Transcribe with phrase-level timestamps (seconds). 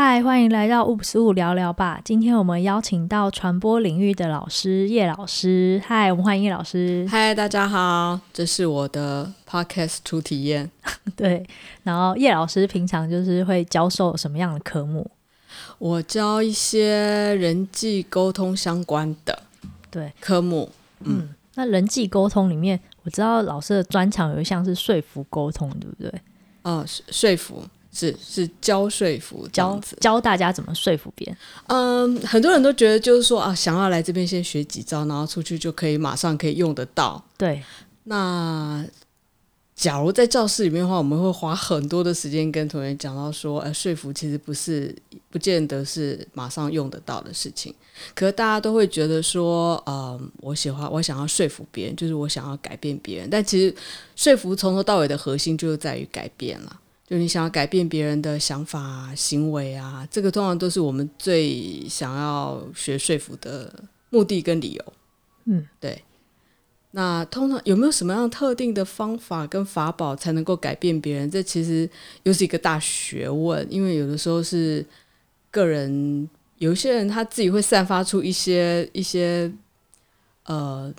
[0.00, 2.00] 嗨，欢迎来到五十五聊聊吧。
[2.04, 5.82] 今天我们邀请到传播领域的老师叶老师。
[5.84, 7.04] 嗨，我们欢迎叶老师。
[7.10, 10.70] 嗨，大家好，这是我的 podcast 初体验。
[11.16, 11.44] 对，
[11.82, 15.10] 然后叶老师平常就是会教授什么样的科目？
[15.78, 19.36] 我教一些人际沟通相关的
[19.90, 20.70] 对科目。
[21.00, 26.20] 嗯，嗯，那人际沟通里面，我知道老师的专长有一项是说服沟通，对不对？
[26.62, 27.64] 哦，说服。
[27.98, 31.36] 是是教说服，教教大家怎么说服别人。
[31.66, 37.24] 嗯，很多人都觉得就是说啊，想要来这边先学几招，然后出去就可以马上可以用得到。
[37.36, 37.62] 对。
[38.04, 38.84] 那
[39.74, 44.94] 假如在教室里面的话，我们会花很多的时间跟同学讲到说，呃，说服其实不是
[45.30, 47.74] 不见得是马上用得到的事情。
[48.14, 53.28] 可是大家都会觉得说，嗯，我喜欢我想要说服别人，就是我想要改变别人。
[53.30, 53.74] 但其实
[54.16, 56.80] 说服从头到尾的核心就是在于改变了。
[57.08, 64.92] 就你想要改变别人的想法啊、行为啊，这个通常都是我们最想要学说服的目的跟理由。
[65.46, 66.04] 嗯，对。
[66.90, 71.30] 那通常有没有什么样特定的方法跟法宝才能够改变别人？
[71.30, 71.88] 这其实
[72.24, 74.84] 又是一个大学问，因为有的时候是
[75.50, 79.50] 个人，有一些人他自己会散发出一些一些
[80.44, 80.92] 呃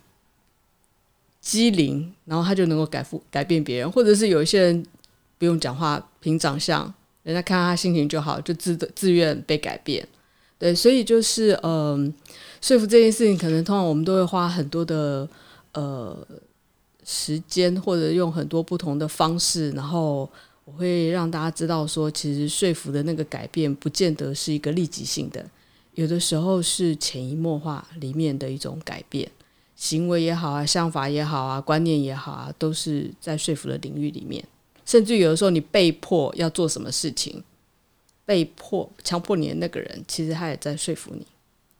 [1.39, 4.83] 机灵，然后他就能够改改变别人，或者是有一些人。
[5.39, 10.07] 不用讲话，凭长相，人家看他心情就好，就自自愿被改变。
[10.59, 12.13] 对，所以就是，嗯、
[12.61, 15.25] 说服这件事情，可能通常我们都会花很多的
[15.71, 16.27] 呃
[17.05, 20.29] 时间，或者用很多不同的方式，然后
[20.65, 25.45] 我会让大家知道说，其实说服的那个改变，不见得是一个立即性的，
[25.95, 29.31] 有的时候是潜移默化里面的一种改变，
[29.77, 34.43] 行为也好啊，想法也好啊，观念也好啊，都是在说服的领域里面。
[34.89, 37.43] 甚至有的时候，你被迫要做什么事情，
[38.25, 41.27] 被迫强迫你的那个人，其实他也在说服你。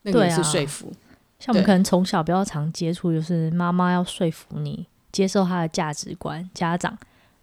[0.03, 0.93] 那个也是说服。
[0.93, 6.95] 啊、像我们可能从小比较常接触，就是妈妈要说服你接受他的价值观，家长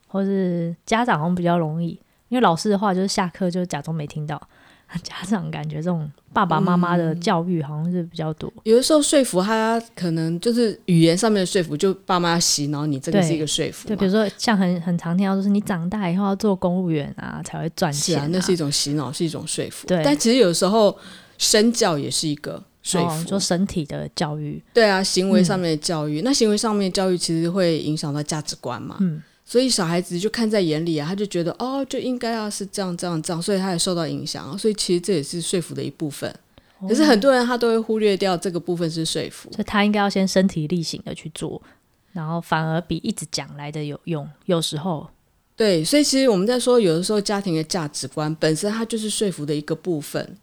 [0.07, 1.99] 或是家长好像比较容易，
[2.29, 4.41] 因为老师的话就是下课就假装没听到。
[5.03, 13.89] 家长感觉这种爸爸妈妈的教育好像是比较多，嗯，有的时候说服他可能就是语言上面的说服，就爸妈洗脑你，这个是一个说服。
[13.89, 18.21] 就，比如说像很很常听到，就是你长大以后要做公务员啊，才会赚钱啊。
[18.21, 19.87] 是啊，那是一种洗脑，是一种说服。
[19.87, 20.97] 对，但其实有时候
[21.37, 24.63] 身教也是一个说服，做、哦、身体的教育。
[24.73, 28.97] 对啊，行为上面的教育，嗯、那行为上面的教育其实会影响到价值观嘛。
[29.01, 29.21] 嗯。
[29.49, 34.45] 所以小孩子就看在眼里啊，他就觉得哦，就应该要是这样这样这样，所以他也受到影响。
[34.51, 36.35] 啊所以其实这也是说服的一部分。
[36.81, 41.63] 可是很多人他都会忽略掉这个部分是说服，所以他应该要先身体力行的去做，
[42.13, 44.29] 然后反而比一直讲来的有用。
[44.45, 45.09] 有时候，
[45.57, 50.37] 对，所以其实我们在说，有的时候家庭的价值观本身它就是说服的一个部分，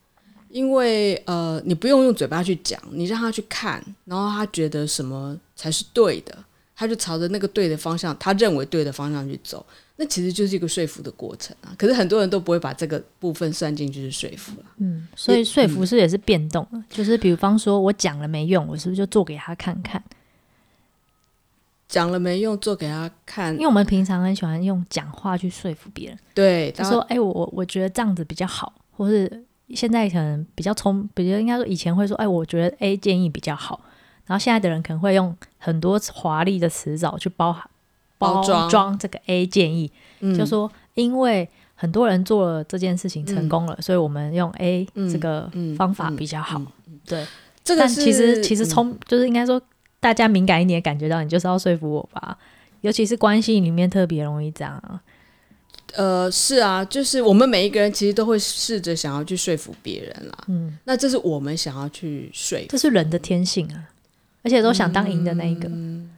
[0.50, 6.35] 因为呃，你不用用嘴巴去讲，你让他去看，然后他觉得什么才是对的。
[6.84, 11.74] 他就朝着那个对的方向，他认为对的方向去走，那其实就是一个说服的过程啊。
[11.78, 14.66] 可是很多人都不会把这个部分算进去，是说服了。
[14.80, 20.04] 嗯，所以说服是也是变动，嗯，就是比方说我讲了没用，我是不是就做给他看看？
[21.88, 26.20] 讲了没用，做给他看，因为我们平常很喜欢用讲话去说服别人。
[26.34, 33.80] 对，他说：“哎，我我我觉得这样子比较好，或是现在可能比较聪，比较应该说以前会说，哎，我觉得 A 建议比较好。”
[34.25, 37.56] 然后现在的人可能会用很多华丽的词藻去包
[38.17, 39.91] 包装这个 A 建议，
[40.22, 46.61] 嗯、就说因为很多人做了这件事情成功了，嗯、所以我们用 A 这个方法比较好。
[47.06, 47.25] 对，
[47.63, 49.61] 这个但其实其实从、嗯、就是应该说
[50.00, 52.38] 大家敏感一点感觉到你就是要说服我吧，
[52.81, 55.01] 尤其是关系里面特别容易这样。
[55.95, 60.38] 呃，是啊，就是我们每一个人其实都会试着想要去说服别人啦。
[60.47, 63.90] 嗯，那这是我们想要去说服，这是人的天性啊。
[64.44, 66.09] 而且都想当赢的那一个，嗯、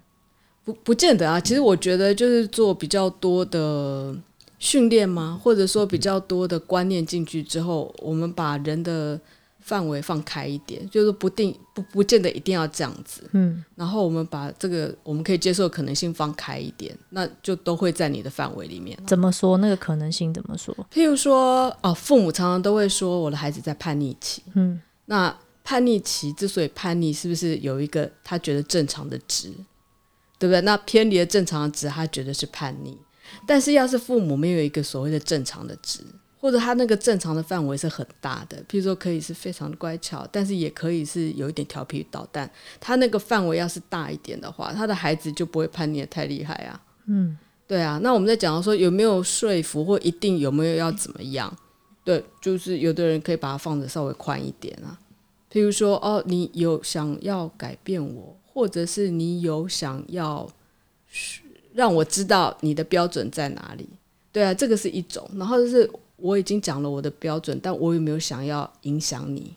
[0.63, 1.39] 不不见得啊。
[1.39, 4.15] 其实我觉得就是做比较多的
[4.57, 9.19] 训练嘛，或者说比较多的观念进去之后，我们把人的
[9.59, 13.29] 范围放开一点，就是不定不不见得一定要这样子。
[13.33, 18.97] 嗯，然后我们把这个我们可以接受的可能性放开一点，那就都会在你的范围里面。
[19.05, 20.33] 怎么说那个可能性？
[20.33, 20.75] 怎么说？
[20.91, 24.41] 譬如说，哦，父母常常都会说我的孩子在叛逆期。
[24.55, 25.35] 嗯，那。
[25.65, 29.51] 叛逆期之所以叛逆，是不是有一个他觉得正常的值，
[30.39, 30.61] 对不对？
[30.61, 32.95] 那偏离了正常的值，他觉得是叛逆。
[33.47, 36.01] 但是要是父母没有一个所谓的正常的值，
[36.39, 42.49] 或者他那个正常的范围是很大的，譬如说可以是非常乖巧，但是也可以是有一点调皮捣蛋。
[42.79, 46.79] 他那个范围要是大一点的话，他的孩子就不会叛逆的太厉害啊。
[47.07, 47.35] 嗯，
[47.67, 47.99] 对啊。
[48.03, 51.51] 那我们在讲到说有没有说服，或一定有没有要怎么样？
[52.03, 54.95] 对，就是有的人可以把它放的稍微宽一点啊。
[55.55, 60.45] 譬如说，哦，你有想要改变我，或者是你有想要
[61.73, 63.87] 让我知道你的标准在哪里？
[64.33, 65.25] 对啊，这个是一种。
[65.35, 69.53] 然后就是我已经讲了我的标准，但我有没有想要影响你，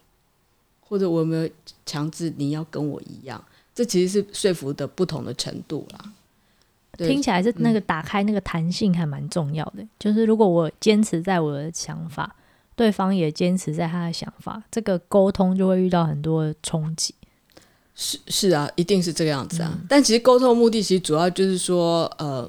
[0.79, 1.51] 或者我有没有
[1.85, 3.45] 强制你要跟我一样？
[3.75, 6.13] 这其实是说服的不同的程度啦。
[6.99, 12.37] 听起来是那个打开那个弹性还蛮重要的，嗯、就是如果我坚持在我的想法，
[12.79, 17.13] 对方也坚持在他的想法，这个沟通就会遇到很多冲击。
[17.97, 19.73] 是是啊，一定是这个样子啊。
[19.75, 22.49] 嗯、但其实沟通的目的其实主要就是说，呃，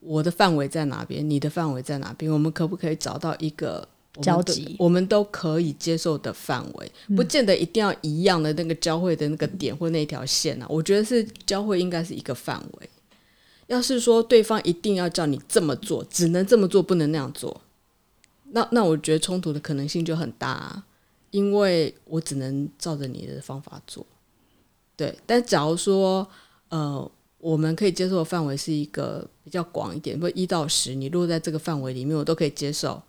[0.00, 3.86] 我的范围在哪边，你的范围在哪边，我们可不可以找到一个
[4.22, 10.66] 交集，我们都可以接受的范围，嗯、不见得一定要一样的那个交汇的那个点或那条线啊。
[10.70, 12.88] 我觉得是交汇应该是一个范围。
[13.66, 17.60] 要是说对方一定要叫你这么做，只能这么做，不能那样做，
[18.50, 20.84] 那那我觉得冲突的可能性就很大啊，
[21.30, 24.04] 因为我只能照着你的方法做。
[24.96, 26.28] 对，但假如说
[26.68, 33.02] 呃，我们可以接受的范围是一个比较广一点，不一到十，你落在这个范围里面，我都可以接受，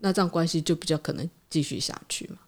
[0.00, 2.38] 那这样关系就比较可能继续下去嘛。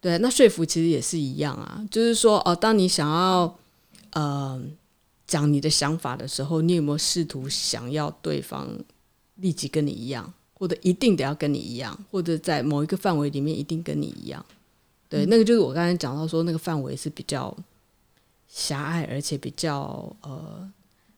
[0.00, 3.58] 对，那说服其实也是一样啊，就是说哦、当你想要
[4.12, 4.62] 呃。
[5.26, 8.68] 讲你的想法的时候，你有没有试图想要对方
[9.36, 14.44] 立即跟你一样，或者一定得要跟你一样，或者在某一个范围里面一定跟你一样？
[15.08, 17.56] 对，嗯、那个就是我刚才讲到说，那个范围是比较
[18.46, 20.70] 狭隘，而且比较呃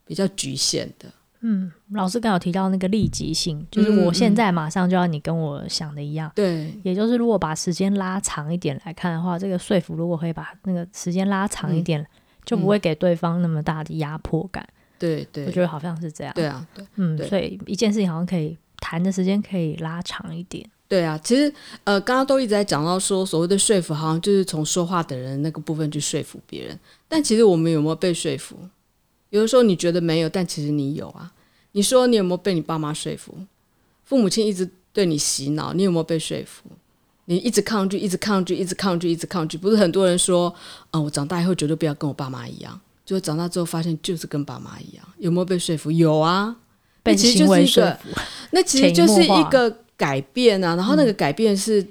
[0.06, 1.12] 比较局限的。
[1.40, 6.30] 嗯，老师刚有提到那个立即性，就是我现在马上就要你跟我想的一样。
[6.34, 12.00] 对、嗯，也就是如果把时间拉长一点来看的话，这个说服如果可以把那个时间拉长一点。
[12.00, 12.06] 嗯
[12.44, 14.66] 就不会给对方那么大的压迫感。
[14.98, 16.34] 对对，我觉得好像是这样。
[16.34, 20.68] 对啊，对，嗯，所以一件事情好像可以谈的时间可以拉长一点。
[20.88, 21.50] 对啊，其实
[21.84, 26.78] 呃，刚刚都一直在讲到说，所谓的说服，好像就是从说话的人那个部分去说服别人。
[27.08, 28.56] 但其实我们有没有被说服？
[29.30, 31.32] 有的时候你觉得没有，但其实你有啊。
[31.72, 33.34] 你说你有没有被你爸妈说服？
[34.04, 36.68] 父母亲一直对你洗脑，你有没有被说服？
[37.24, 40.54] 你一直抗拒，一直抗拒，一直抗拒，一直抗拒，不是很多人说，
[40.90, 45.90] 啊、我长大以后绝对不要跟我爸妈一样，就长大之后发现就是跟爸妈一样，有没有被说服？
[45.90, 46.54] 有啊，
[47.02, 48.08] 被行为说服，
[48.50, 50.76] 那其实就是一个改变啊。
[50.76, 51.84] 然后那个改变是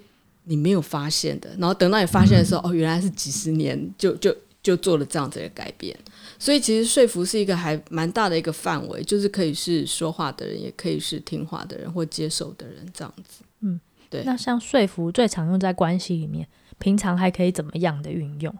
[0.46, 5.96] 你没有发现的，嗯、然后等到你发现的时候，哦，原来是几十年就就就做了这样子的改变。
[6.40, 13.44] 所以其实说服是一个还蛮大的一个范围，就是可以是说话的人，也可以是听话的人或接受的人这样子。
[13.62, 13.80] 嗯。
[14.10, 16.46] 对，那像说服最常用在关系里面，
[16.80, 18.54] 平常还可以怎么样的运用？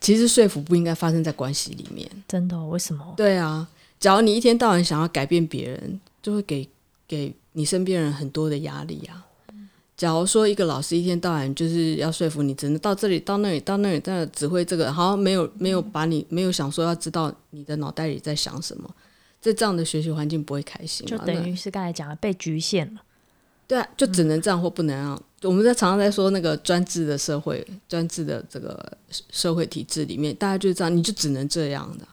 [0.00, 2.68] 其实说服不应该发生在关系里面，真的哦？
[2.68, 3.12] 为什么？
[3.14, 3.68] 对啊，
[4.02, 6.68] 假如你一天到晚想要改变别人，就会给
[7.06, 9.24] 给你身边人很多的压力啊。
[9.96, 18.92] 假如说一个老师一天到晚就是要说服你，只能到这里到那里到那里，在指挥这个，好像没有没有把你没有想说要知道你的脑袋里在想什么，
[19.40, 23.00] 这这样的学习环境不会开心，就等于是刚才讲的被局限了。
[23.68, 28.98] 对啊，就只能这样或不能啊、嗯、我们在常常在说那个专制的社会、专制的这个
[29.30, 32.04] 社会体制里面，大家就是这样，你就只能这样的。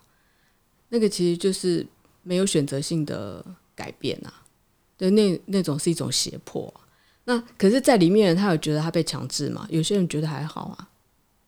[0.90, 1.86] 那个其实就是
[2.24, 3.44] 没有选择性的
[3.76, 4.34] 改变啊。
[4.98, 6.74] 对，那那种是一种胁迫。
[7.24, 9.68] 那可是，在里面他有觉得他被强制嘛？
[9.70, 10.90] 有些人觉得还好啊。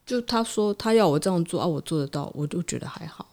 [0.05, 3.27] 就他说他要我这样做啊，我做得到，我就觉得还好。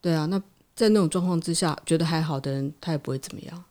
[0.00, 0.38] 对啊，那
[0.74, 3.64] 在那种状况之下，觉得还好的人，他也不会怎么样。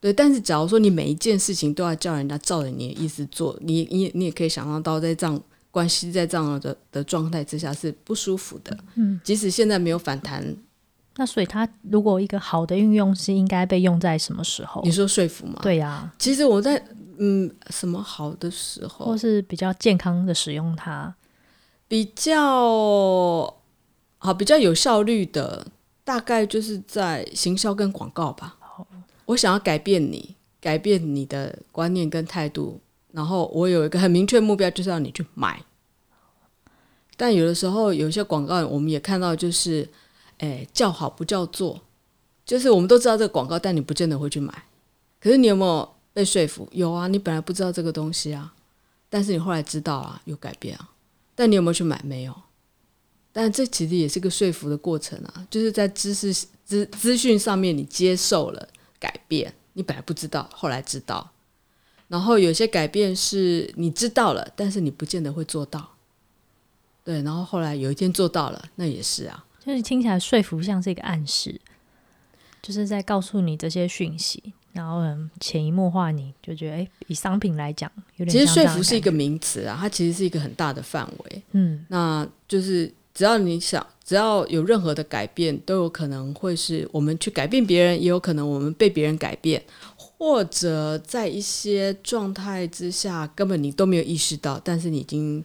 [0.00, 8.76] 对，但是假如说你每一件事情都要叫人家照着你的意思做，你你你也可以想象到，在这样关系在这样的的状态之下是不舒服的。
[8.94, 10.56] 嗯，即使现在没有反弹，
[11.20, 14.80] 那所以它如果一个好的运用是应该被用在什么时候？
[14.82, 15.58] 你说说服吗？
[15.60, 16.82] 对呀、啊，其实我在
[17.18, 21.14] 嗯，什么好的时候，或是比较健康的使用它，
[21.86, 23.54] 比较
[24.16, 25.66] 好、比较有效率的，
[26.04, 28.56] 大概就是在行销跟广告吧。
[29.26, 32.80] 我想要改变你，改变你的观念跟态度，
[33.12, 35.62] 然后我有一个很明确目标，就是要你去买。
[37.18, 39.86] 但有的时候有些广告，我们也看到，就是，
[40.40, 41.80] 哎，叫好不叫座，
[42.44, 44.64] 就是我们都知道这个广告，但你不见得会去买。
[45.20, 46.68] 可是你有没有被说服？
[46.72, 48.52] 有啊，你本来不知道这个东西啊，
[49.08, 50.90] 但是你后来知道啊，有改变啊。
[51.34, 52.00] 但你有没有去买？
[52.04, 52.34] 没有。
[53.32, 58.68] 但这其实也是个说服的过程啊，就是在知识资资讯上面你接受了。
[58.98, 61.30] 改变，你本来不知道，后来知道。
[62.08, 65.96] 然后有些改变是你知道了，但是你不见得会做到。
[67.02, 69.44] 对，然后后来有一天做到了，那也是啊。
[69.64, 71.60] 就是听起来说服像是一个暗示，
[72.62, 81.42] 就是在告诉你这些讯息，然后很潜移默化，你就觉得，哎，以商品来讲，有点其实说服是一个名词啊，它其实是一个很大的范围。
[81.52, 89.62] 嗯，那就是只要你想，只要有任何的改变，都有可能会是我们去改变别人，也有可能我们被别人改变，
[89.96, 95.44] 或者在一些状态之下，根本你都没有意识到，但是你已经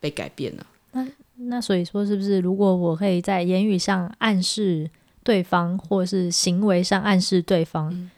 [0.00, 0.66] 被改变了。
[0.92, 1.06] 那
[1.36, 4.90] 那所以说，是不是如果我可以在言语上暗示
[5.22, 7.92] 对方，或者是行为上暗示对方？
[7.92, 8.10] 嗯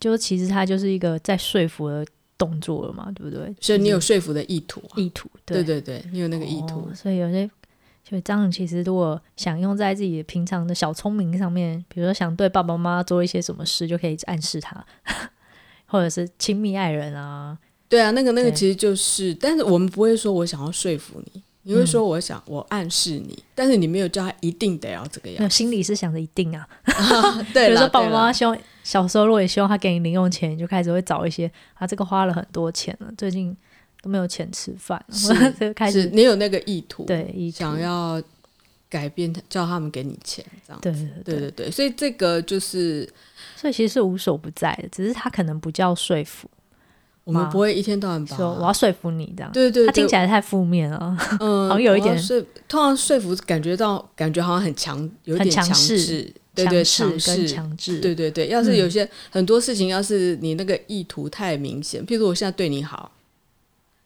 [0.00, 3.52] 就其实他就是一个在说服的动作了嘛，对不对？
[3.60, 6.88] 所以你有说服的意图、啊，意图，对对对，你有那个意图。
[6.88, 7.50] 哦、所以有些，
[8.08, 14.86] 所以这样其实如果想用在自己平常的小聪明上面，比如说想对爸爸妈妈做一些什么事，就可以暗示他，
[15.86, 17.58] 或者是亲密爱人啊。
[17.88, 21.42] 对啊，那个那个其实就是，但是我们不会说我想要说服你。
[21.68, 25.54] 你会说我想我暗示你，嗯，但是你没有叫他一定得要这个样子。
[25.54, 26.66] 心里是想着一定啊。
[26.84, 33.54] 啊 对，比如说爸爸妈妈希望小时候如果也希望他给你零用钱，你就开始会找一些啊，这个花了很多钱了，最近
[34.00, 35.28] 都没有钱吃饭，是
[35.60, 38.22] 就开始你有那个意图，对，意图想要
[38.88, 43.06] 改变他，叫他们给你钱，这样对对对对对，对对，所以这个就是，
[43.54, 46.48] 所以其实是无所不在的，只是他可能不叫说服。
[47.28, 58.48] 我们不会一天到晚说我要说服你这样，对对，对，他听起来太负面了，嗯， 好像有一点说，通常说服感觉到感觉好像很强，有点强势，对对，强势强制，对对对。
[58.48, 63.12] 要是有些、嗯、很多事情，要是你那个意图太明显，譬如我现在对你好，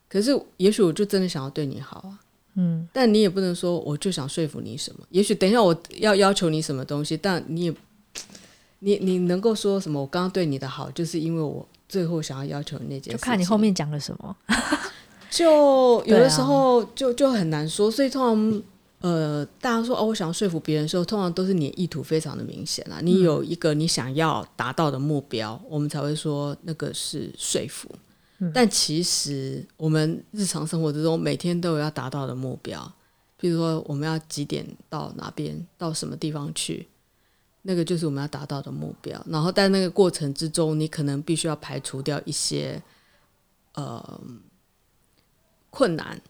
[0.08, 2.18] 可是也许我就真的想要对你好啊，
[2.56, 7.74] 嗯，但你也不能说我就想说服你什么，也许等一下我要要求你什么东西，但你也
[8.80, 10.00] 你你能够说什么？
[10.00, 11.64] 我刚刚对你的好，就是因为我。
[11.92, 14.34] 最后想要要求的那件事，就看你后面讲了什么。
[15.28, 18.62] 就有的时候就就很难说，所以通常
[19.02, 22.98] 呃，大家说哦，我想要说服别人的时候，通常都是你的意图非常的明显啊。
[23.02, 27.90] 你有一个你想要达到的目标，我们才会说那个是说服。
[28.54, 32.90] 但其实我们日常生活之中每天都有要达到的目标，
[33.36, 36.88] 比如说我们要几点到哪边，到什么地方去。
[37.62, 42.82] 那个就是我们要达到的目标，然后在那个过程之中，你可能必须要排除掉一些
[43.74, 44.20] 呃
[45.70, 46.20] 困难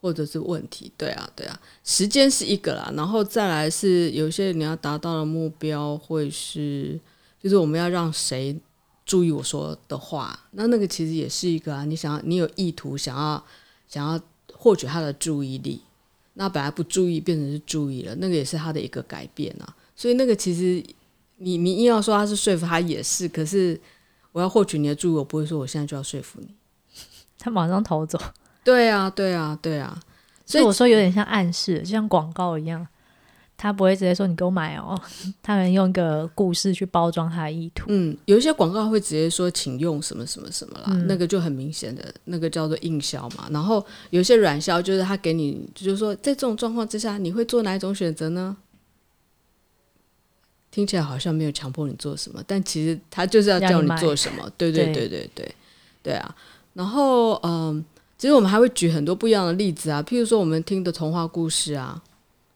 [0.00, 6.98] 或者是问题，对啊，对啊，时间是一个啦，然后再来是有些你要达到的目标会是，
[7.38, 8.58] 就是我们要让谁
[9.04, 13.44] 注意我说的话，那那个其实也是一个啊，你想要你有意图想要
[13.86, 14.18] 想要
[14.54, 15.82] 获取他的注意力，
[16.32, 19.76] 那本来不注意变成是注意了，那个也是他的一个改变啊。
[19.98, 20.80] 所以那个其实
[21.38, 23.78] 你，你你硬要说他是说服他也是，可是
[24.30, 26.54] 我要获取你的注意，我不会说我现在就要说服你，
[27.36, 28.16] 他马上逃走。
[28.62, 30.00] 对啊，对啊，对啊。
[30.46, 32.86] 所以我说有点像暗示，就像广告一样，
[33.56, 34.96] 他不会直接说你给我买哦，
[35.42, 37.86] 他能用一个故事去包装他的意图。
[37.88, 43.48] 嗯，有一些广告会直接说请用什么什么什么啦，嗯、那个就很明显的那个叫做硬销嘛。
[43.50, 48.56] 然后有些软销就是他给你，就是说在这种状况之下，你会做哪一种选择呢？
[50.78, 54.48] 听起来好像没有强迫你做什么，但其实他就是要叫你做什么。
[54.56, 55.54] 对对对对对
[56.04, 56.36] 对啊！
[56.74, 57.84] 然后嗯，
[58.16, 62.00] 其实我们还会举很多不一样的例子啊，譬如说我们听的童话故事啊，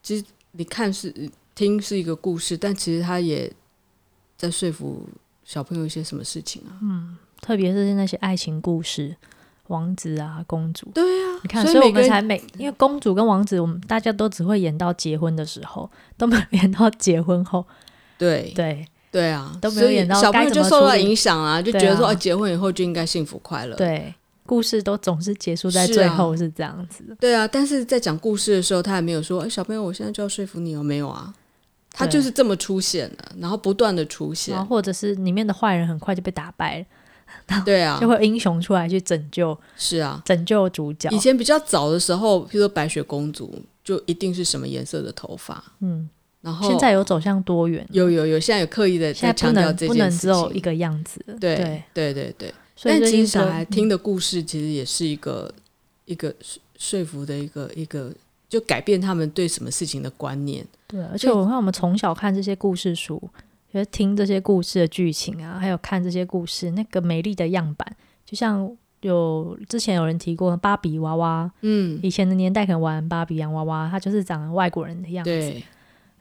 [0.05, 1.13] 其实你看是
[1.57, 3.53] 听是一个故事，但其实他也
[4.37, 5.05] 在说服
[5.45, 6.79] 小朋友一些什么事情啊。
[6.81, 9.17] 嗯，特别是那些爱情故事，
[9.67, 10.89] 王子啊、公主。
[10.95, 17.67] 对啊，你看，所以，所以我们才每因为公主跟王子，我们大家都只会演到结婚的时候，都没有演到结婚后。
[18.19, 18.53] 对。
[18.55, 18.87] 对。
[19.13, 23.77] 对啊，都没有演到，小朋友就受到影响啊，就觉得说，结婚以后就应该幸福快乐。
[23.77, 24.15] 对，
[24.47, 27.15] 故事都总是结束在最后是这样子。
[27.21, 31.31] 对啊，但是在讲故事的时候，他也没有说，哎，小朋友，我现在就要说服你哦，没有啊，
[31.91, 36.79] 他就是这么出现的，然后不断的出现，或者是里面的坏人很快就被打败
[37.51, 41.11] 了，对啊，就会英雄出来去拯救，是啊，拯救主角。
[41.11, 46.09] 以前比较早的时候，譬如说白雪公主，就一定是什么颜色的头发，嗯。
[46.43, 51.25] 然后现在有走向多元，有有有，现在有刻意的在强调这件事情，不能只有一个样子。
[51.41, 52.55] 对对对对对。
[52.83, 55.63] 但其实小孩听的故事，其实也是一个、嗯、
[56.07, 56.35] 一个
[56.77, 58.13] 说服的一个一个，
[58.49, 60.67] 就改变他们对什么事情的观念。
[60.89, 63.23] 对，而且我看我们从小看这些故事书，
[63.71, 67.97] 觉得听这些故事的剧情啊，还有看这些故事那个美丽的样板，
[68.27, 68.69] 就像
[69.03, 75.63] 有之前有人提过芭比娃娃，嗯，以前的年代可能玩芭比洋娃娃，它就是长外国人的样子。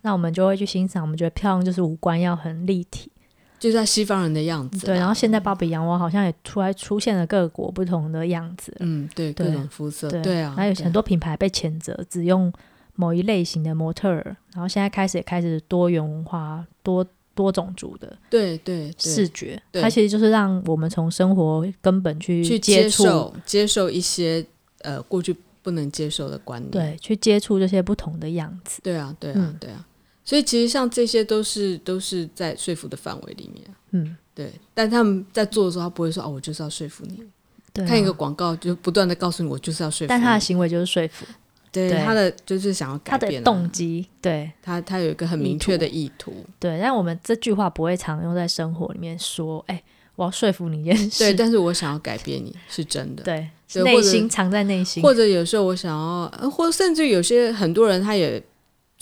[0.01, 0.03] 对。
[0.03, 3.11] 那我们就会去欣赏，我们觉得漂亮就是五官要很立体，
[3.59, 4.85] 就是在西方人的样子。
[4.85, 8.75] 对，然后现在芭比洋娃好像也出来出现了各国不同的样子。
[8.79, 10.09] 嗯，对，各种肤色。
[10.09, 12.51] 对，对啊，还有很多品牌被谴责只用
[12.95, 24.45] 某一类型的模特儿，然后现在开始也开始多元文化，多多种族的对对视觉，对它其实就是让我们从生活根本去去接接受接受一些
[24.81, 28.81] 呃过去不能接受的观念，对，去接触这些不同的样子。
[28.83, 29.85] 对啊，对啊，嗯对啊。
[30.23, 34.51] 所以其实像这些都是都是在说服的范围里面，嗯，对。
[34.73, 37.23] 但他们在做的时候，他不会说哦，我就是要说服你。
[37.73, 40.09] 对啊、看一个广告，就不断的告诉你，我就是要说服。
[40.09, 41.25] 但他的行为就是说服，
[41.71, 46.77] 对，对他的就是想要改变、啊、他的动机，对他他有一个很明确的意图，对。
[46.81, 49.81] 但我们这句话不会常用在生活里面说，哎，
[50.17, 51.33] 我要说服你一件事，对。
[51.33, 53.49] 但是我想要改变你是真的，对，
[53.83, 58.43] 内心藏在内心，或者有时候我想要，或者甚至有些很多人他也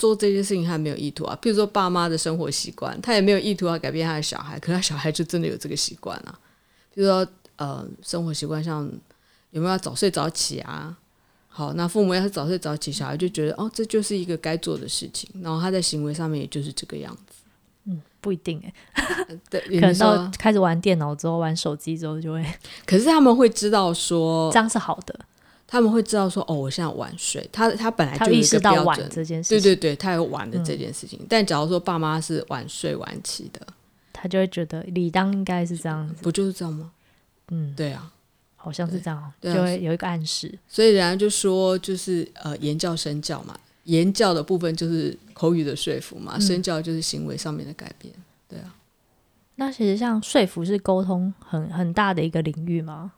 [0.00, 1.38] 做这些事情，他没有意图啊。
[1.40, 6.36] 譬如说爸妈的生活习惯，他也没有意图要改变他的小孩，可是他小孩就真的有这个习惯啊。
[6.92, 7.24] 比如说
[7.56, 8.90] 呃，生活习惯像。
[9.52, 10.96] 有没有要早睡早起啊？
[11.48, 17.34] 好，那父母要是早睡早起，小孩就觉得哦，这就是一个该做的事情，然后他在行为上面也就是这个样子。
[17.86, 18.72] 嗯，不一定哎，
[19.50, 22.46] 对， 可能到开始玩电脑之后，玩手机之后就会。
[22.86, 25.18] 可是他们会知道说这样是好的，
[25.72, 31.16] 他们会知道说哦，我现在晚睡，他他本来就有意识到晚这件事情，对对对，他有晚的这件事情。
[31.22, 33.64] 嗯、但假如说爸妈是晚睡晚起的，
[34.12, 36.90] 他就会觉得理当应该是这样子，不就是这样吗？
[37.50, 38.12] 嗯，对啊。
[38.62, 40.58] 好像是这样，对就会有一个暗示。
[40.68, 48.12] 所以人家就说，就是呃，言教身教嘛，言教的部分就是口语的说服嘛，嗯、身教就是行为上面的改变。
[48.46, 48.74] 对啊，
[49.54, 53.12] 那其实像说服是沟通很很大的一个领域吗？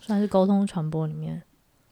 [0.00, 1.42] 算是沟通传播里面，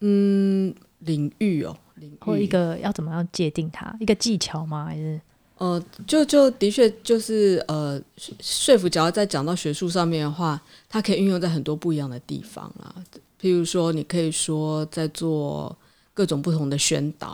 [0.04, 4.85] 嗯，领域哦，领域或一个要怎么样界定它，一个技巧吗？
[4.87, 5.21] 还是？
[5.59, 8.02] 呃，就就的确就是呃，
[8.40, 12.92] 说服，只要在讲到学术上面的话，它可以运用在很多不一样的地方啊。
[13.40, 15.76] 譬如说，你可以说在做
[16.12, 17.30] 各种不同的宣导，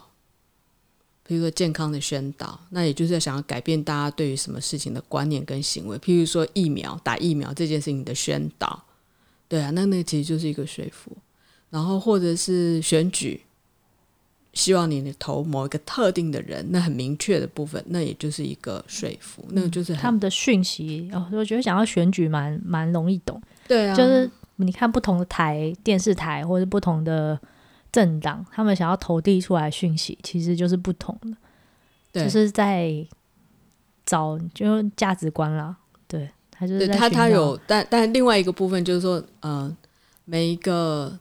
[1.27, 5.97] 譬如说健康的宣导，那也就是在想要改变大家对于什么事情的观念跟行为。
[5.97, 8.85] 譬如说疫苗，打疫苗这件事情的宣导，
[9.49, 11.17] 对啊，那那其实就是一个说服。
[11.71, 13.43] 然后或者是选举。
[14.55, 21.25] 希望你投某一个特定的人，那很明确的部分，那也就是一个说服，嗯、那个就是他们的讯息哦。
[21.31, 27.39] 我觉得想要选举蛮蛮容易懂，对啊，就是你看不同的台电视台或者不同的
[27.93, 31.37] 政党，他们想要投递出来讯息，其实就是不同的，
[32.11, 33.07] 对就是在
[34.05, 35.77] 找就价值观啦。
[36.09, 39.77] 对，他就是他他有，但但另外一个部分就是说，呃，
[40.25, 41.17] 每一个。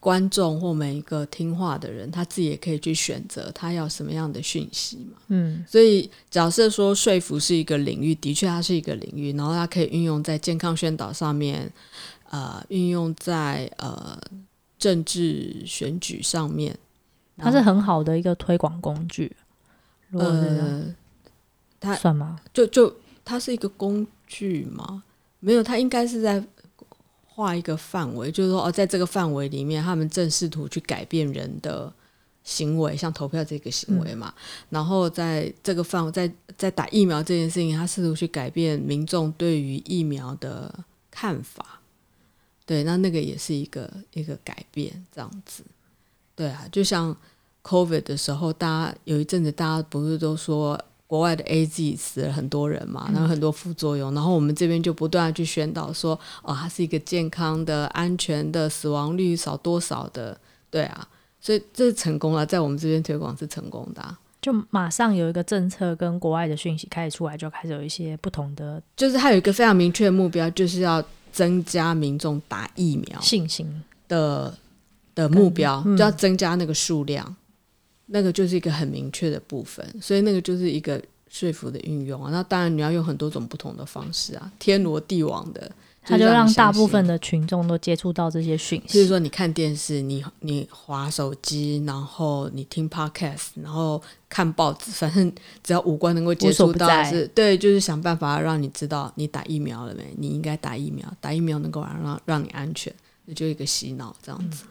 [0.00, 5.18] 观众或每一个听话的人，他自己也可以去选择他要什么样的讯息嘛。
[5.26, 11.70] 嗯，所以假设说说服是一个领域，的确它是一个领域，然后它可以运用在健康宣导上面，
[12.30, 14.16] 呃，运用在呃
[14.78, 16.78] 政治选举上面，
[17.36, 19.34] 它是很好的一个推广工具。
[20.12, 20.94] 呃，
[21.80, 22.38] 它算吗？
[22.54, 25.02] 就就它是一个工具吗？
[25.40, 26.42] 没有，它应该是在。
[27.38, 31.92] 画一个范围，就是说哦，在这个范围里面，他们正试图去改变人的
[32.42, 34.34] 行为，像投票这个行为嘛。
[34.36, 41.80] 嗯、然后在这个范围，在在打疫苗这件事情，他试图去改变民众对于疫苗的看法。
[42.66, 45.62] 对，那那个也是一个一个改变，这样子。
[46.34, 47.16] 对啊，就像
[47.62, 50.76] COVID 的时候，大家有一阵子，大家不是都说。
[51.08, 56.12] 国外的 AZ 死了很多人嘛，然后很多副作用，嗯、然后我们这边就不断去宣导说，
[56.44, 60.38] 哦，它是一个健康的、安全的，死亡率少多少的，
[60.70, 61.08] 对啊，
[61.40, 73.82] 所以这是成功了，在我们这边推广是成功的、啊，就马上有一个政策跟国外的讯息开始出来，就开始有一些不同的，就是它有一个非常明确的目标，就是要增加民众打疫苗信心。
[74.08, 74.54] 的
[75.14, 77.36] 的目标，嗯、就要增加那个数量。
[78.08, 82.30] 那个就是一个很明确的部分，所以那个就是一个说服的运用啊。
[82.32, 85.70] 那当然你要用很多种不同的方式啊，天罗地网的，
[86.02, 88.94] 他就让大部分的群众都接触到这些讯息。
[88.94, 95.30] 就是说，你看电视，你你划手机，然后你听 podcast，然后看报纸，反正
[95.62, 100.14] 只要五官能够接触到是，是对，就是想办法让你知道你打疫苗了没？
[100.16, 102.90] 你应该打疫苗，打疫苗能够让让让你安全，
[103.26, 104.64] 那就一个洗脑这样子。
[104.64, 104.68] 嗯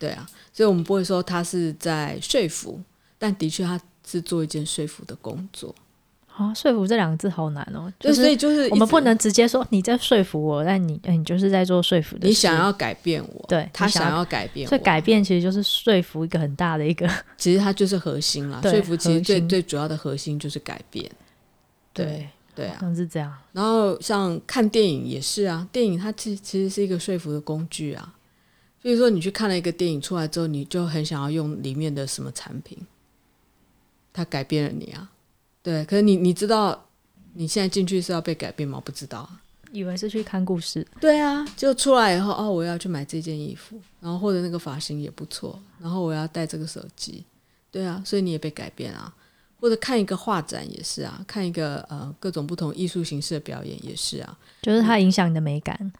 [0.00, 2.80] 对啊，所以我们不会说他是在说服，
[3.18, 5.72] 但的确他是做一件说服的工作。
[6.34, 7.92] 啊，说服这两个字好难哦。
[8.00, 12.26] 就是、所以就是我们不能直接说你在说服我，但你你就是在做说服的。
[12.26, 18.58] 你想要改变我，对他想要改变我，所以改变其实就是说服一个很大的一个， 其实它就是核心啦。
[18.62, 21.04] 说服其实最最主要的核心就是改变。
[21.92, 22.06] 对
[22.54, 23.30] 对，对啊，像是这样。
[23.52, 28.14] 然后像看电影也是啊，电影它其其实是一个说服的工具啊。
[28.82, 32.78] 比如说，你去看了一个电影出来之后，你就很想要用里面的什么产品，
[34.12, 35.10] 它改变了你啊，
[35.62, 35.84] 对。
[35.84, 36.86] 可是你你知道，
[37.34, 38.80] 你现在进去是要被改变吗？
[38.84, 39.28] 不知道，
[39.70, 40.86] 以为是去看故事。
[40.98, 47.24] 对啊，就出来以后哦，我要去买这件衣服，然后或者那个发型也不错，然后我要带这个手机。
[47.70, 49.14] 对啊，所以你也被改变啊。
[49.60, 55.92] 或者看一个画展也是啊，看一个呃各种不同艺术形式的表演也是啊，就是它影响你的美感，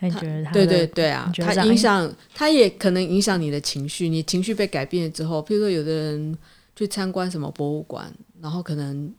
[0.00, 0.52] 你觉得它？
[0.52, 4.08] 对对对啊，他影响，他也可能影响你的情绪。
[4.08, 6.38] 你情绪被改变了之后，譬如说有的人
[6.76, 9.12] 去参观什么博物馆，然后可能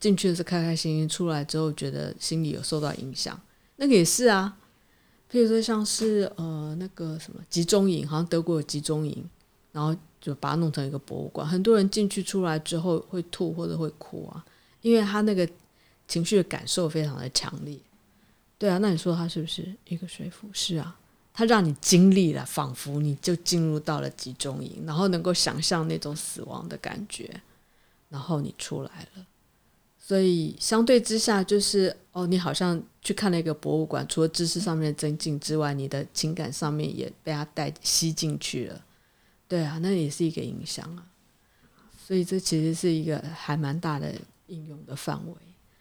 [0.00, 3.40] 进去的是开开心心，出来之后觉得心里有受到影响，
[3.76, 4.56] 那个也是啊。
[5.30, 9.24] 譬如说像是呃那个什么集中营，好像德国有集中营，
[9.72, 9.96] 然后。
[10.24, 14.42] 就把它弄成一个博物馆，很多人进去出来之后会吐或者会哭啊，
[14.80, 15.46] 因为他那个
[16.08, 17.76] 情绪的感受非常的强烈。
[18.58, 20.48] 对啊，那你说他是不是一个说服？
[20.52, 20.96] 是啊，
[21.32, 27.40] 他让你经历了，仿佛你就进入到了集中营，然后能够想象那种死亡的感觉，
[28.08, 29.26] 然后你出来了。
[29.98, 38.84] 所以相对之下，就是哦，你好像去看了一个博物馆，除了知识上面的增进之外，你的情感上面也被他带吸进去了。
[39.48, 41.06] 对啊，那也是一个影响啊，
[42.06, 44.14] 所以这其实是一个还蛮大的
[44.48, 45.34] 应用的范围，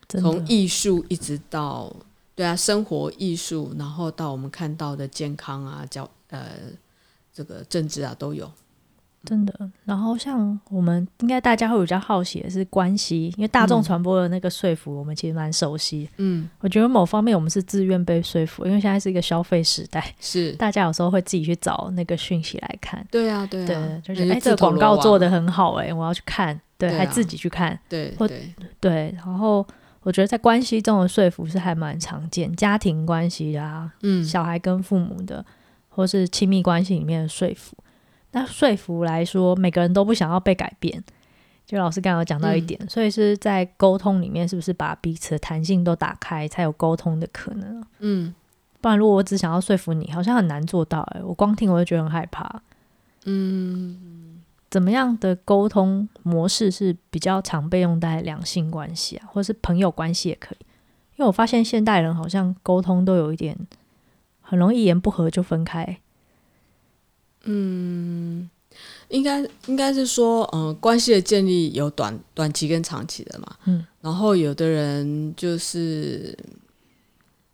[0.07, 1.93] 从艺术一直到
[2.35, 6.49] 对啊，生活艺术，然后到我们看到的健康啊，教呃
[7.33, 8.51] 这个政治啊都有。
[9.25, 16.09] 真的，然后像我们应该大家会比较好奇的是关系，因为大众传播的那个说服，我们其实蛮熟悉。
[16.17, 23.07] 嗯，我觉得某方面我们是自愿被说服，因为现在是一个消费时代，是大家有时候会自己去找那个讯息来看。
[23.09, 29.15] 对啊，对啊，对，就是哎，这个广告做的很好，哎，我要去看，对，对啊，还自己去看，对，或对，对。
[29.15, 29.65] 然后
[30.03, 35.43] 我觉得在关系中的说服是还蛮常见，家庭关系啊，嗯，小孩跟父母的，
[35.89, 37.75] 或是亲密关系里面的说服。
[38.31, 41.03] 那说服来说，每个人都不想要被改变。
[41.65, 47.81] 就老师刚刚有讲到一点，嗯、所以是在沟通里面，是不是把彼此的弹性都打开，才有沟通的可能？
[47.99, 48.35] 嗯，
[48.81, 50.99] 不然如果我只想要说服你，好像很难做到。
[51.13, 52.61] 哎，我光听我就觉得很害怕。
[53.23, 53.97] 嗯，
[54.73, 60.65] 怎么样的沟通模式是比较常被用在两性关系啊，或者是朋友关系也可以？
[61.15, 63.55] 因为我发现现代人好像沟通都有一点
[64.41, 65.99] 很容易一言不合就分开。
[67.43, 68.49] 嗯，
[69.09, 73.55] 应该应该是说，嗯、呃，关系的建立有短短期跟长期的嘛。
[73.65, 76.35] 嗯，然后有的人就是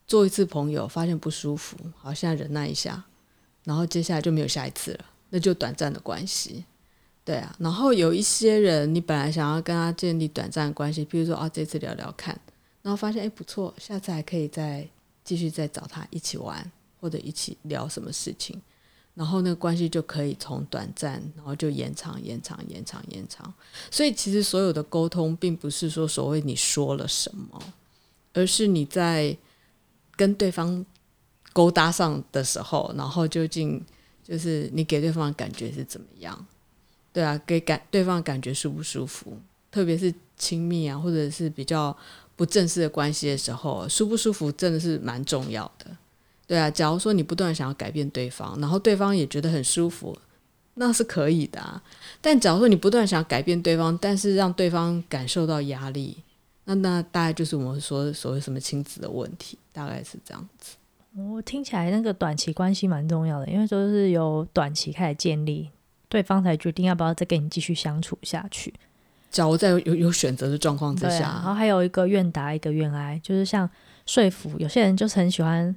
[0.08, 3.04] 做一次朋友，发现不舒服，好，现在忍耐一下，
[3.66, 5.00] 然后接下来就没有下一次了，
[5.32, 6.64] 那就短暂的关系。
[7.30, 12.36] 对啊，然后有一些人，你本来想要跟他建立短暂关系，比如说啊，这次聊聊看，
[12.82, 14.84] 然后发现哎不错，下次还可以再
[15.24, 18.60] 继续再找他一起玩，或者一起聊什么事情。
[19.14, 23.54] 然后那个关系就可以从短暂，然后就延长、延长、延长、延长。
[23.92, 27.62] 所以其实所有的沟通，并不是说所谓你说了什么，
[28.34, 29.38] 而是你在
[30.16, 30.84] 跟对方
[31.54, 33.86] 勾搭上的时候，然后究竟
[34.24, 36.48] 就是你给对方的感觉是怎么样？
[37.20, 39.38] 对啊，给感对方感觉舒不舒服？
[39.70, 41.94] 特别是亲密啊，或者是比较
[42.38, 45.86] 不正式的关系的时候，舒不舒服真的是蛮重要的。
[46.48, 50.18] 对啊，假如说你不断想要改变对方，然后对方也觉得很舒服，
[50.76, 51.84] 那是可以的啊。
[52.22, 56.24] 但假如说你不断想要改变对方，但是让对方感受到压力，
[56.64, 60.78] 那那大概就是我们说所谓什么亲子的问题，大概是这样子。
[61.18, 65.70] 我听起来那个短期关系蛮重要的，因为说是由短期开始建立，
[66.10, 68.74] 对方才决定要不要再跟你继续相处下去。
[69.32, 73.70] 假如在有有选择的状况之下，啊，然后还有一个愿打一个愿挨，就是像
[74.06, 75.74] 说服，有些人就是很喜欢。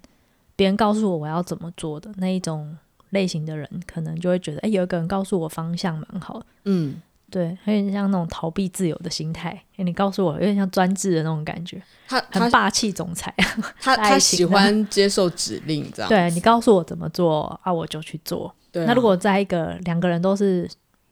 [0.55, 2.77] 别人告诉我我要怎么做的那一种
[3.11, 6.41] 类型的人，可能就会觉得，哎，有一个人告诉我方向蛮好。
[6.65, 9.51] 嗯，对，有点像那种逃避自由的心态。
[9.77, 11.83] 哎，你告诉我，有点像专制的那种感觉。
[12.07, 13.35] 他很霸气总裁，
[13.81, 16.09] 他他喜欢接受指令，这样。
[16.09, 18.55] 对，你告诉我怎么做啊，我就去做。
[18.73, 18.87] 对啊。
[18.89, 20.69] 那如果在一个两个人都是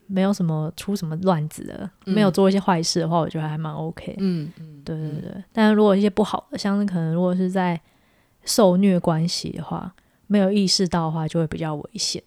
[0.06, 4.16] 没有什么出什么乱子的，嗯，没有做一些坏事的话，我觉得还蛮 OK。
[4.18, 5.44] 嗯嗯，对对对。
[5.52, 7.80] 但是如果一些不好的，像是可能如果是在
[8.44, 9.94] 受虐关系的话，
[10.26, 12.22] 没有意识到的话，就会比较危险。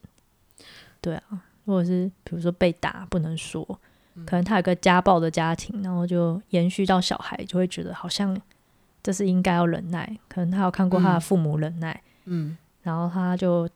[1.02, 3.66] 对啊，如果是比如说被打不能说，
[4.26, 8.40] 可能他有个家暴的家庭，然后就延续到小孩，就会觉得好像
[9.02, 10.18] 这是应该要忍耐。
[10.30, 13.68] 可能他有看过他的父母忍耐，嗯，然后他就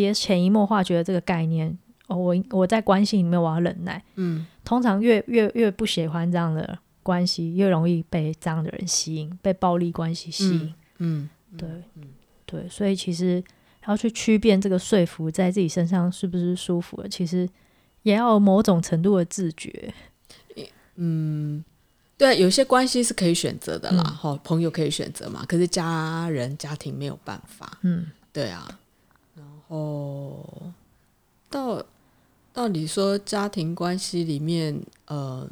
[0.00, 11.28] 接潜移默化觉得这个概念，哦，我我在关系里面我要忍耐，嗯，通常越越越不喜欢这样的关系，越容易被这样的人吸引，被暴力关系吸引，嗯。
[11.28, 11.68] 嗯对，
[12.44, 13.42] 对，所以其实
[13.86, 17.48] 要去区辨这个说服在自己身上是不是舒服的，其实
[18.02, 19.94] 也要有某种程度的自觉。
[20.96, 21.64] 嗯，
[22.18, 28.76] 对，有些关系是可以选择的啦，哈、嗯，朋友可以选择嘛，可是家人家庭没有办法，嗯，对啊，然
[29.68, 30.72] 后
[31.50, 31.82] 到
[32.52, 35.48] 到底说家庭关系里面，呃，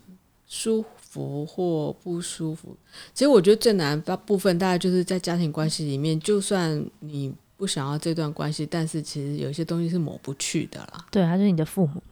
[0.46, 2.76] 舒服或不舒服，
[3.12, 11.06] 其实我觉得最难的部分大概就是在家庭关系里面，就算你不想要这段关系，但是其实有些东西是抹不去的啦。
[11.10, 12.02] 对，他就是你的父母。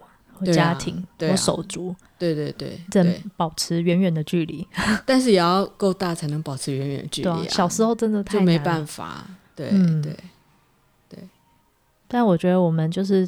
[0.52, 4.66] 家庭，对啊，手足，对对对，只能保持远远的距离，
[5.06, 10.24] 但是也要够大才能保持远远的距离小时候真的太就没办法，对、嗯、对对。
[12.12, 13.26] 但我觉得我们就是，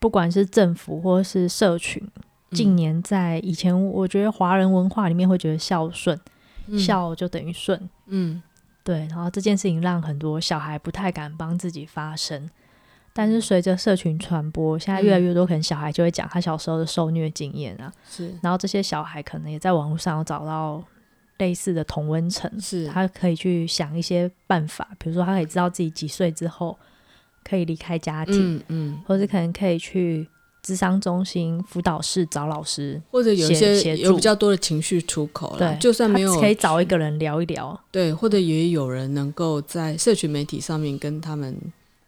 [0.00, 2.04] 不管是政府或是社群，
[2.50, 6.18] 近年在以前，我觉得华人文化里面会觉得孝顺，
[6.66, 8.42] 嗯、孝就等于顺，嗯，
[8.82, 9.06] 对。
[9.06, 12.50] 然后这件事情让很多小孩不太敢帮自己发声。
[13.12, 18.34] 但是随着社群传播，现在越来越多可能小孩就会讲他小时候的受虐经验啊，是。
[18.42, 20.82] 然后这些小孩可能也在网络上有找到
[21.38, 22.88] 类似的同温层，是。
[22.88, 26.76] 他可以去想一些办法，比如说他可以知道自己几岁之后
[27.44, 30.26] 可以离开家庭，嗯，嗯，或者可能可以去
[30.62, 41.56] 智商中心、辅导室找老师，或者有一些有比较多的情绪出口，对，就算没有可以找一个人聊一聊，对，或者也有人能够在社群媒体上面跟他们。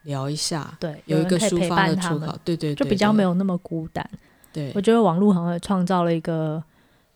[0.06, 4.08] 聊一下，对，有一个抒发的出口，对对，对，就比较没有那么孤单。
[4.52, 6.62] 对，我觉得网络好像也创造了一个，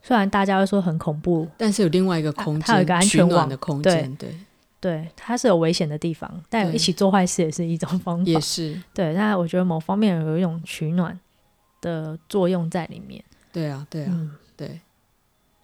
[0.03, 4.35] 虽然大家会说很恐怖，但是有另外一个空间，它有一个安全网的空间，对
[4.81, 9.13] 对，它是有危险的地方，但一起做坏事也是一种方法，也是对。
[9.13, 11.19] 那我觉得某方面有一种取暖
[11.83, 13.23] 的作用在里面。
[13.53, 14.81] 对啊，对啊，嗯、对。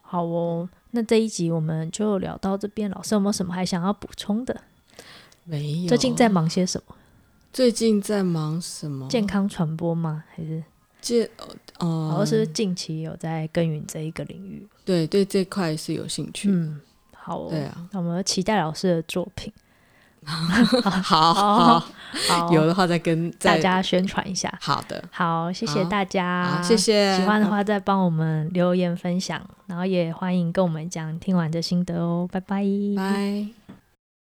[0.02, 4.61] 好哦，那这一集我们就聊到这边，老师有没有什么还想要补充的？
[5.44, 5.88] 没有。
[5.88, 6.94] 最近在忙些什么？
[7.52, 9.09] 最近在忙什么？
[9.09, 10.24] 健康传播吗？
[10.35, 10.62] 还是
[11.00, 11.29] 健
[11.79, 14.66] 呃，好像是近期有在耕耘这一个领域。
[14.85, 16.50] 对对，这块是有兴趣。
[16.50, 16.81] 嗯，
[17.26, 17.48] 好、哦。
[17.50, 19.52] 对啊，那我们期待老师的作品。
[20.26, 21.80] 好好，好，
[22.28, 24.52] 好，有的话再跟大家宣传一下。
[24.60, 27.16] 好的，好，谢谢大家，谢谢。
[27.16, 32.28] 喜欢的话再帮我们留言分享，然后也欢迎跟我们讲听完的心得哦。
[32.30, 32.64] 拜拜，
[32.96, 33.65] 拜。